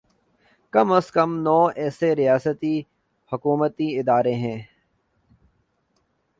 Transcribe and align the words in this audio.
کم 0.73 0.87
از 0.97 1.07
کم 1.15 1.29
نوے 1.45 1.65
ایسے 1.81 2.09
ریاستی 2.19 2.75
و 2.81 2.85
حکومتی 3.31 3.87
ادارے 3.99 4.33
ہیں 4.43 4.59